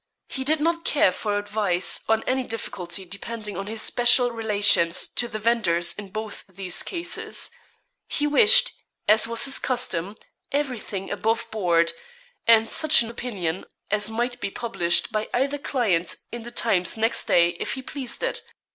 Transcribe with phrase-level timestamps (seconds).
[0.27, 5.27] He did not care for advice on any difficulty depending on his special relations to
[5.27, 7.51] the vendors in both these cases.
[8.07, 8.71] He wished,
[9.07, 10.15] as was his custom,
[10.51, 11.93] everything above board,
[12.47, 17.25] and such 'an opinion' as might be published by either client in the 'Times' next
[17.25, 18.41] day if he pleased it.